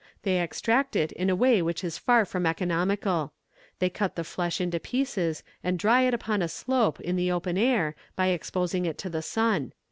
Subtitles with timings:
[0.23, 3.33] They extract it in a way which is far from economical.
[3.77, 7.55] They cut the flesh into pieces, and dry it upon a slope in the open
[7.55, 9.73] air, by exposing it to the sun.